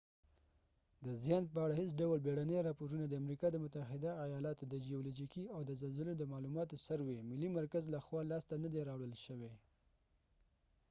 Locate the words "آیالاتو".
4.25-4.63